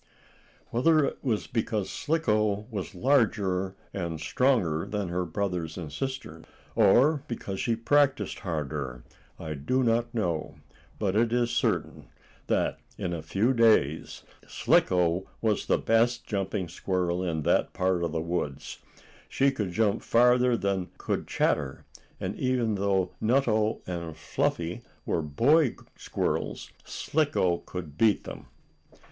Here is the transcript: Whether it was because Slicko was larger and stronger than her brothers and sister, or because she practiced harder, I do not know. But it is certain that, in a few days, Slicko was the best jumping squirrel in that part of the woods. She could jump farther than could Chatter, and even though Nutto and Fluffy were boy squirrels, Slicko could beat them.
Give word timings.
Whether 0.71 1.05
it 1.05 1.23
was 1.23 1.45
because 1.45 1.87
Slicko 1.87 2.65
was 2.71 2.95
larger 2.95 3.75
and 3.93 4.19
stronger 4.19 4.87
than 4.87 5.09
her 5.09 5.25
brothers 5.25 5.77
and 5.77 5.91
sister, 5.93 6.41
or 6.73 7.21
because 7.27 7.59
she 7.59 7.75
practiced 7.75 8.39
harder, 8.39 9.03
I 9.37 9.53
do 9.53 9.83
not 9.83 10.11
know. 10.11 10.55
But 10.97 11.15
it 11.15 11.31
is 11.31 11.51
certain 11.51 12.07
that, 12.47 12.79
in 12.97 13.13
a 13.13 13.21
few 13.21 13.53
days, 13.53 14.23
Slicko 14.47 15.27
was 15.39 15.67
the 15.67 15.77
best 15.77 16.25
jumping 16.25 16.67
squirrel 16.67 17.23
in 17.23 17.43
that 17.43 17.71
part 17.71 18.03
of 18.03 18.11
the 18.11 18.21
woods. 18.21 18.79
She 19.29 19.51
could 19.51 19.71
jump 19.71 20.01
farther 20.01 20.57
than 20.57 20.89
could 20.97 21.27
Chatter, 21.27 21.85
and 22.19 22.35
even 22.37 22.73
though 22.73 23.11
Nutto 23.21 23.81
and 23.85 24.17
Fluffy 24.17 24.81
were 25.05 25.21
boy 25.21 25.75
squirrels, 25.95 26.71
Slicko 26.85 27.59
could 27.67 27.99
beat 27.99 28.23
them. 28.23 28.47